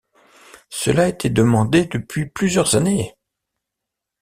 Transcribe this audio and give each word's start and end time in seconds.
Cela 0.71 1.07
était 1.09 1.29
demandé 1.29 1.85
depuis 1.85 2.25
plusieurs 2.25 2.75
années. 2.75 3.13